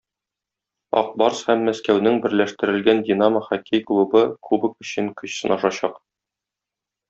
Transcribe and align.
"Ак 1.01 1.09
Барс" 1.21 1.41
һәм 1.49 1.61
Мәскәүнең 1.67 2.17
берләштерелгән 2.23 3.03
"Динамо" 3.11 3.43
хоккей 3.51 3.87
клубы 3.93 4.25
кубок 4.51 4.77
өчен 4.87 5.15
көч 5.23 5.37
сынашачак. 5.41 6.05